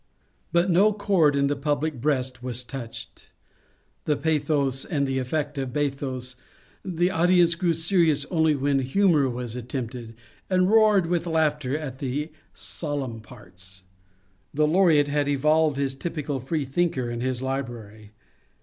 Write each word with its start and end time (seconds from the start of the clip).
But 0.51 0.71
no 0.71 0.93
chord 0.93 1.35
in 1.35 1.45
the 1.45 1.55
public 1.55 2.01
breast 2.01 2.41
was 2.41 2.63
touched. 2.63 3.29
The 4.05 4.17
pathos 4.17 4.81
had 4.85 5.05
the 5.05 5.19
effect 5.19 5.59
of 5.59 5.73
bathos; 5.73 6.35
the 6.83 7.11
audience 7.11 7.53
grew 7.53 7.73
serious 7.73 8.25
only 8.31 8.55
when 8.55 8.79
humour 8.79 9.29
was 9.29 9.55
attempted, 9.55 10.15
and 10.49 10.71
roared 10.71 11.05
with 11.05 11.27
laughter 11.27 11.77
at 11.77 11.99
the 11.99 12.31
sol 12.51 13.07
emn 13.07 13.21
parts. 13.21 13.83
The 14.51 14.65
Laureate 14.65 15.07
had 15.07 15.27
evolved 15.27 15.77
his 15.77 15.93
typical 15.93 16.39
freethinker 16.39 17.11
in 17.11 17.21
his 17.21 17.43
library. 17.43 18.13